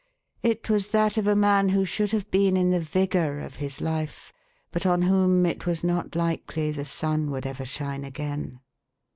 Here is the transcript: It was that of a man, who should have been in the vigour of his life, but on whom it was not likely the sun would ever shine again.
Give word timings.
It 0.41 0.67
was 0.67 0.89
that 0.89 1.15
of 1.17 1.27
a 1.27 1.35
man, 1.35 1.69
who 1.69 1.85
should 1.85 2.09
have 2.09 2.31
been 2.31 2.57
in 2.57 2.71
the 2.71 2.79
vigour 2.79 3.37
of 3.37 3.57
his 3.57 3.79
life, 3.81 4.33
but 4.71 4.83
on 4.83 5.03
whom 5.03 5.45
it 5.45 5.67
was 5.67 5.83
not 5.83 6.15
likely 6.15 6.71
the 6.71 6.85
sun 6.85 7.29
would 7.29 7.45
ever 7.45 7.65
shine 7.65 8.03
again. 8.03 8.61